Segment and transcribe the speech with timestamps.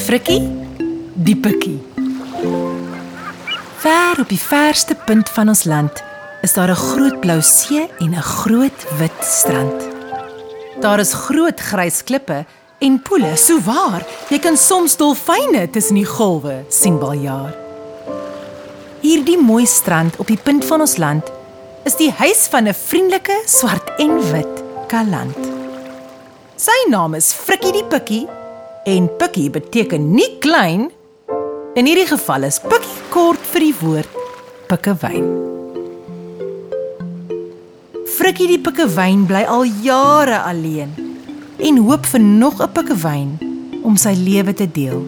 [0.00, 0.40] Frikkie,
[1.14, 1.76] die pikkie.
[3.82, 6.00] Ver op die verste punt van ons land
[6.40, 9.88] is daar 'n groot blou see en 'n groot wit strand.
[10.80, 12.44] Daar is groot grys klippe
[12.78, 17.54] en poele, so waar jy kan soms dolfyne tussen die golwe sien baljaar.
[19.00, 21.32] Hierdie mooi strand op die punt van ons land
[21.84, 24.51] is die huis van 'n vriendelike swart en wit
[24.92, 25.36] kaland.
[26.60, 28.26] Sy naam is Frikkie die Pikkie
[28.88, 30.90] en Pikkie beteken nie klein.
[31.78, 34.20] In hierdie geval is Pikkie kort vir die woord
[34.68, 35.24] pikkewyn.
[38.18, 40.92] Frikkie die pikkewyn bly al jare alleen
[41.62, 43.30] en hoop vir nog 'n pikkewyn
[43.82, 45.02] om sy lewe te deel.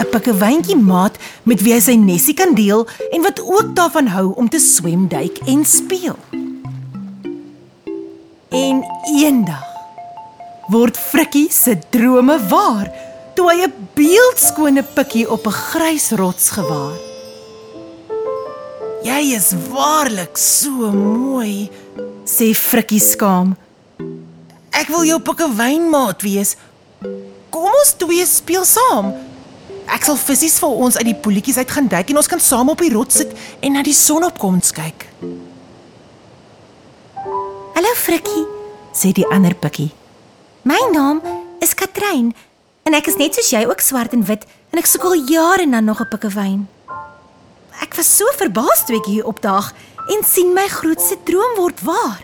[0.00, 4.32] 'n Pikkewyntjie maat met wie hy sy nesie kan deel en wat ook daarvan hou
[4.36, 6.16] om te swem, duik en speel.
[8.50, 9.66] En eendag
[10.70, 12.88] word Frikkie se drome waar
[13.34, 16.98] toe hy 'n beeldskone pikkie op 'n grys rots gewaar.
[19.02, 21.70] Jy is waarlik so mooi,
[22.24, 23.56] sê Frikkie skaam.
[24.70, 26.56] Ek wil jou pikkewynmaat wees.
[27.50, 29.14] Kom ons twee speel saam.
[29.86, 32.68] Ek sal visse vir ons uit die poeltjies uit gaan duik en ons kan saam
[32.68, 35.06] op die rots sit en na die sonopkoms kyk.
[37.80, 38.44] Hallo Frikkie,
[38.92, 39.90] sê die ander pikkie.
[40.62, 41.20] my naam
[41.60, 42.34] is Katrein
[42.84, 45.66] en ek is net soos jy ook swart en wit en ek soek al jare
[45.66, 46.68] na nog 'n pikkewyn.
[47.80, 49.72] Ek was so verbaas toe ek hier opdaag
[50.08, 52.22] en sien my grootste droom word waar.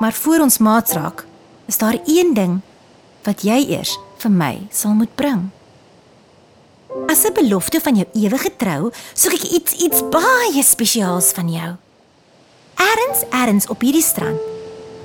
[0.00, 1.24] Maar voor ons maats raak,
[1.66, 2.60] is daar een ding
[3.24, 5.50] wat jy eers vir my sal moet bring.
[7.08, 11.76] As 'n belofte van jou ewige trou, soek ek iets iets baie spesiaals van jou.
[12.96, 14.40] Ergens, ergens op hierdie strand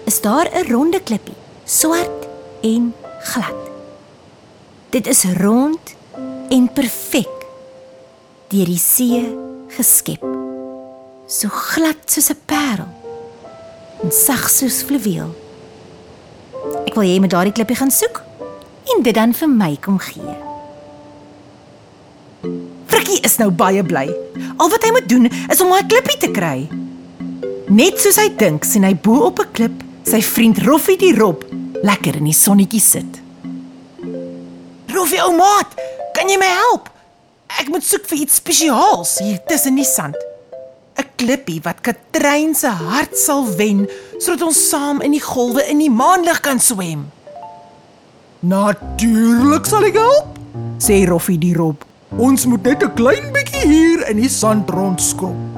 [0.04, 2.28] is daar 'n ronde klippie, swart
[2.62, 3.60] en glad.
[4.90, 5.96] Dit is rond
[6.50, 7.46] en perfek
[8.48, 9.38] deur die see
[9.68, 10.24] geskep.
[11.28, 12.88] So glad soos 'n parel
[14.04, 15.36] en sag soos fluweel.
[16.86, 18.24] Ek wil jy met daardie klippie gaan soek
[18.96, 20.36] en dit dan vir my kom gee.
[22.86, 24.16] Frikkie is nou baie bly.
[24.58, 26.81] Al wat hy moet doen is om daai klippie te kry.
[27.72, 31.46] Net soos hy dink, sien hy bo op 'n klip sy vriend Roffie die rob
[31.88, 33.22] lekker in die sonnetjie sit.
[34.92, 35.72] Roffie ou maat,
[36.14, 36.90] kan jy my help?
[37.48, 40.18] Ek moet soek vir iets spesiaals hier tussen die sand.
[41.00, 43.88] 'n Klippie wat Katrein se hart sal wen
[44.20, 47.08] sodat ons saam in die golwe in die maanlig kan swem.
[48.42, 50.40] Natuurlik sal ek help,
[50.78, 51.86] sê Roffie die rob.
[52.18, 55.51] Ons moet net 'n klein bietjie hier in die sand rondskop.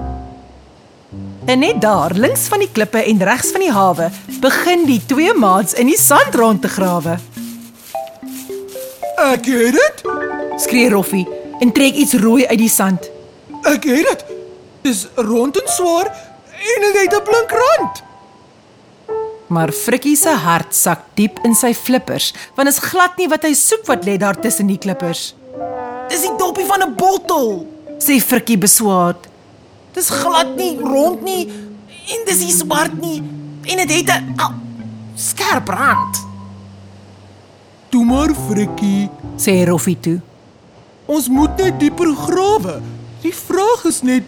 [1.45, 4.07] En net daar, links van die klippe en regs van die hawe,
[4.39, 7.17] begin die twee maats in die sand rond te grawe.
[9.19, 10.03] Ek het dit.
[10.63, 11.25] Skree Roffie
[11.59, 13.09] en trek iets rooi uit die sand.
[13.67, 14.23] Ek het dit.
[14.87, 16.13] Dis rond en swaar
[16.53, 18.03] en dit het 'n blink rand.
[19.47, 23.53] Maar Frikkie se hart sak diep in sy flippers, want is glad nie wat hy
[23.53, 25.35] soek wat lê daar tussen die klippers.
[26.09, 27.67] Dis die dopie van 'n bottel,
[27.99, 29.32] sê Frikkie beswaard.
[29.93, 31.47] Dis glad nie rond nie
[32.13, 33.19] en dis nie swart nie
[33.63, 34.53] en dit het 'n au,
[35.15, 36.17] skerp rand,
[37.89, 40.19] Toe maar Frikkie, sê Roffie toe.
[41.05, 42.81] ons moet net dieper grawe.
[43.21, 44.23] Die vraag is net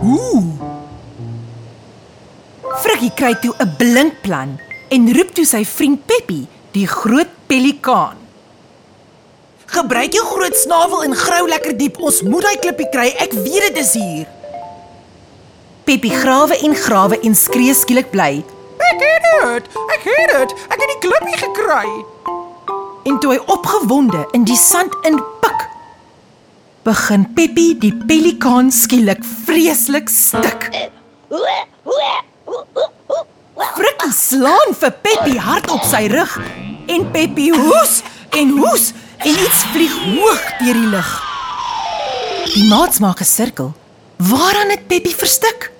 [0.00, 0.44] hoe?
[2.82, 4.58] Frikkie kry toe 'n blink plan
[4.90, 8.16] en roep toe sy vriend Peppy, die groot pelikaan.
[9.66, 11.98] Gebruik jou groot snavel en grou lekker diep.
[12.00, 13.08] Ons moet daai klippie kry.
[13.18, 14.26] Ek weet dit is hier.
[15.90, 18.44] Peppy grawe en grawe en skree skielik bly.
[18.78, 19.64] Ek het dit.
[19.90, 20.52] Ek het dit.
[20.70, 21.88] Ek het die klippie gekry.
[23.10, 25.64] En toe hy opgewonde in die sand inpik,
[26.86, 30.68] begin Peppy die pelikaan skielik vreeslik stik.
[33.58, 36.36] Frikkie slaan vir Peppy hard op sy rug
[36.86, 37.96] en Peppy hoes
[38.38, 41.12] en hoes en iets vlieg hoog deur die lug.
[42.54, 43.74] Die maats maak 'n sirkel.
[44.22, 45.72] Waaraan het Peppy verstik?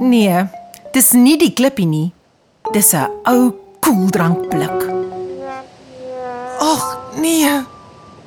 [0.00, 0.46] Nee,
[0.92, 2.12] dis nie die klippie nie.
[2.72, 4.80] Dis 'n ou koeldrankblik.
[6.58, 7.62] Ag, nee.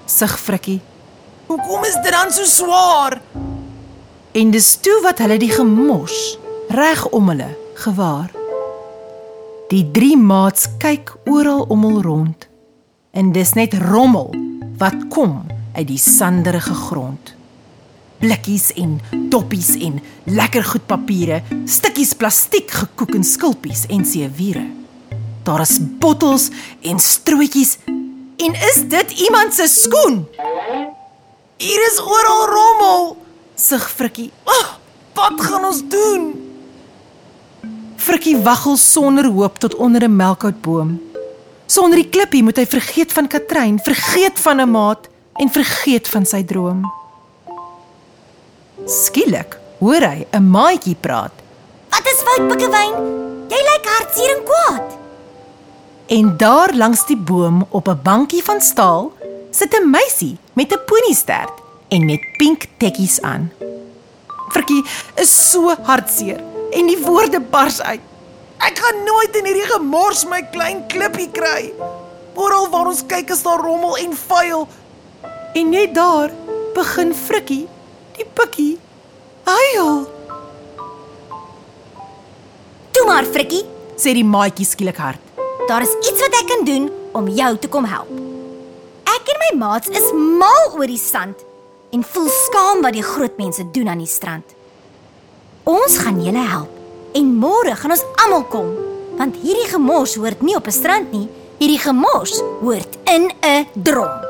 [0.05, 0.81] Sug Frikkie.
[1.47, 3.21] Hoekom is dit dan so swaar?
[4.31, 6.37] En dis toe wat hulle die gemors
[6.69, 8.31] reg om hulle gewaar.
[9.69, 12.47] Die drie maats kyk oral om hul rond.
[13.11, 14.35] En dis net rommel
[14.77, 17.36] wat kom uit die sanderige grond.
[18.19, 18.97] Blikkies en
[19.31, 24.65] doppies en lekker goed papiere, stukkies plastiek gekook en skulpies en seewiere.
[25.47, 26.49] Daar is bottels
[26.81, 27.77] en strootjies
[28.37, 30.25] en is dit iemand se skoen?
[31.57, 33.05] Hier is oral rommel,
[33.55, 34.29] sug Frikkie.
[34.45, 34.67] Oh,
[35.17, 36.29] wat gaan ons doen?
[37.97, 41.01] Frikkie waggel sonder hoop tot onder 'n melkhoutboom.
[41.65, 46.25] Sonder die klippie moet hy vergeet van Katrein, vergeet van 'n maat en vergeet van
[46.25, 46.85] sy droom.
[48.87, 51.35] Skielik hoor hy 'n maatjie praat
[51.91, 52.93] Wat is fout, Pikkewyn?
[53.51, 54.87] Jy lyk hartseer en kwaad.
[56.07, 59.11] en daar langs die boom op 'n bankie van staal
[59.51, 61.51] sit 'n meisie met 'n poniestert
[61.89, 63.51] en met pink tekkies aan.
[64.49, 64.83] Frikkie
[65.15, 66.39] is so hartseer
[66.71, 67.99] en die woorde bars uit.
[68.57, 71.73] Ek gaan nooit in hierdie gemors my klein klippie kry.
[72.35, 74.67] Oral waar ons kyk is daar rommel en vuil.
[75.53, 76.31] En net daar
[76.73, 77.67] begin Frikkie,
[78.17, 78.77] die pikkie,
[79.47, 80.05] huil.
[82.91, 83.63] Toe maar, Frikkie,
[83.97, 85.21] Sê die maatjie skielik hard.
[85.67, 86.85] daar is iets wat ek kan doen
[87.17, 88.07] om jou te kom help.
[89.09, 91.41] Ek en my maats is mal oor die sand
[91.91, 94.53] en voel skaam wat die groot mense doen aan die strand.
[95.67, 98.69] Ons gaan julle help en môre gaan ons almal kom,
[99.17, 101.27] want hierdie gemors hoort nie op 'n strand nie,
[101.59, 104.26] hierdie gemors hoort in 'n drom.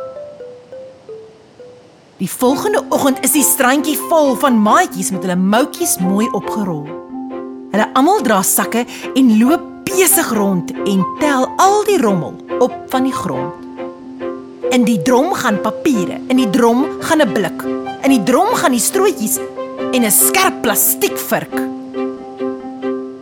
[2.17, 6.87] Die volgende oggend is die strandjie vol van maatjies met hulle moutjies mooi opgerol.
[7.69, 13.05] Hulle almal dra sakke en loop besig rond en tel al die rommel op van
[13.05, 13.53] die grond.
[14.73, 17.61] In die drom gaan papiere, in die drom gaan 'n blik,
[18.01, 19.37] in die drom gaan die strootjies
[19.93, 21.53] en 'n skerp plastiekvurk.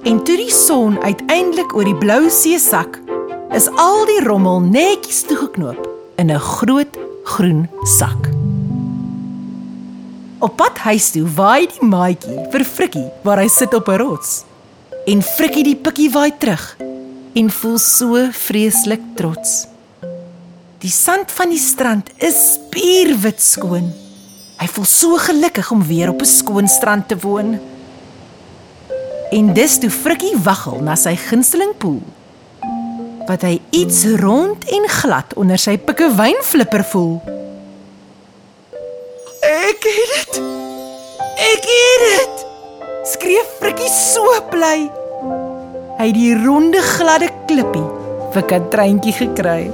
[0.04, 3.02] En toe die son uiteindelik oor die blou see sak,
[3.52, 5.84] is al die rommel netjies toegeknoop
[6.16, 8.35] in 'n groot groen sak.
[10.46, 14.44] Op pad huis toe waai die maatjie vir Frikkie waar hy sit op 'n rots.
[15.10, 16.78] En Frikkie die pikkie waai terug
[17.34, 19.66] en voel so vreeslik trots.
[20.80, 23.90] Die sand van die strand is spierwit skoon.
[24.60, 27.60] Hy voel so gelukkig om weer op 'n skoon strand te woon.
[29.32, 32.04] En dis toe Frikkie waggel na sy gunsteling poel.
[33.26, 37.22] Wat hy iets rond en glad onder sy pikkewynflipper voel.
[39.86, 40.38] Ek het dit.
[41.46, 42.40] Ek het dit.
[43.06, 44.88] Skree Frikkie so bly.
[46.00, 47.84] Hy het die ronde gladde klippie
[48.34, 49.68] vir Katreintjie gekry.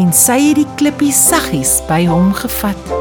[0.00, 2.94] En sy het die klippie saggies by hom gevat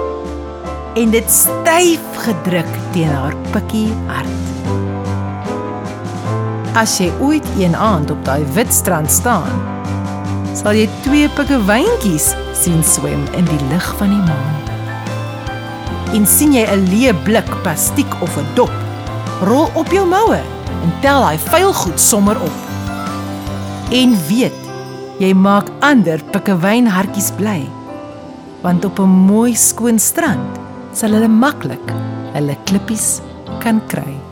[0.99, 4.73] en dit styf gedruk teen haar pikkie hart.
[6.75, 9.55] As jy ooit een aand op daai wit strand staan,
[10.51, 14.60] sal jy twee pikkewyntjies sien swem in die lig van die maan.
[16.13, 18.71] En sien jy 'n leë blik plastiek of 'n dop,
[19.41, 20.41] rol op jou moue
[20.83, 22.57] en tel daai vuil goed sommer op.
[23.91, 24.59] En weet,
[25.19, 27.69] jy maak ander pikkewynhartjies bly.
[28.61, 30.59] Want op 'n mooi skoon strand
[30.93, 31.93] sal hulle maklik
[32.33, 33.21] hulle klippies
[33.59, 34.30] kan kry.